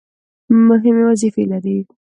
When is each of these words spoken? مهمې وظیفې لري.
مهمې 0.67 1.03
وظیفې 1.09 1.43
لري. 1.51 1.77